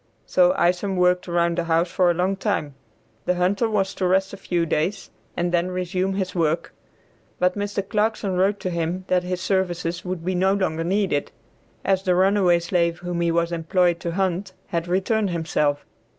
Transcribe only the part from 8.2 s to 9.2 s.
wrote to him